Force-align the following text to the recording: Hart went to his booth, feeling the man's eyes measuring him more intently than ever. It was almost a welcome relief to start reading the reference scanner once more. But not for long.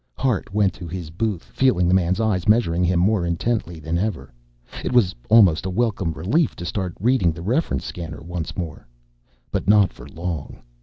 Hart 0.17 0.51
went 0.51 0.73
to 0.73 0.87
his 0.87 1.11
booth, 1.11 1.43
feeling 1.43 1.87
the 1.87 1.93
man's 1.93 2.19
eyes 2.19 2.47
measuring 2.49 2.83
him 2.83 2.99
more 2.99 3.23
intently 3.23 3.79
than 3.79 3.99
ever. 3.99 4.33
It 4.83 4.93
was 4.93 5.13
almost 5.29 5.67
a 5.67 5.69
welcome 5.69 6.11
relief 6.13 6.55
to 6.55 6.65
start 6.65 6.95
reading 6.99 7.31
the 7.31 7.43
reference 7.43 7.85
scanner 7.85 8.23
once 8.23 8.57
more. 8.57 8.87
But 9.51 9.67
not 9.67 9.93
for 9.93 10.07
long. 10.09 10.63